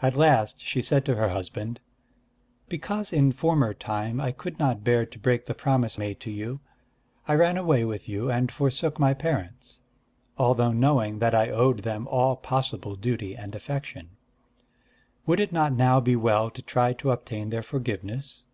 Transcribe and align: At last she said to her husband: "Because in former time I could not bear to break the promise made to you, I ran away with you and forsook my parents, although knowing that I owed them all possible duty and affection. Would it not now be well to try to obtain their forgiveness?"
At 0.00 0.16
last 0.16 0.62
she 0.62 0.80
said 0.80 1.04
to 1.04 1.16
her 1.16 1.28
husband: 1.28 1.80
"Because 2.66 3.12
in 3.12 3.30
former 3.30 3.74
time 3.74 4.22
I 4.22 4.32
could 4.32 4.58
not 4.58 4.82
bear 4.82 5.04
to 5.04 5.18
break 5.18 5.44
the 5.44 5.52
promise 5.54 5.98
made 5.98 6.18
to 6.20 6.30
you, 6.30 6.60
I 7.28 7.34
ran 7.34 7.58
away 7.58 7.84
with 7.84 8.08
you 8.08 8.30
and 8.30 8.50
forsook 8.50 8.98
my 8.98 9.12
parents, 9.12 9.80
although 10.38 10.72
knowing 10.72 11.18
that 11.18 11.34
I 11.34 11.50
owed 11.50 11.80
them 11.80 12.08
all 12.08 12.36
possible 12.36 12.96
duty 12.96 13.36
and 13.36 13.54
affection. 13.54 14.16
Would 15.26 15.40
it 15.40 15.52
not 15.52 15.74
now 15.74 16.00
be 16.00 16.16
well 16.16 16.48
to 16.52 16.62
try 16.62 16.94
to 16.94 17.10
obtain 17.10 17.50
their 17.50 17.62
forgiveness?" 17.62 18.44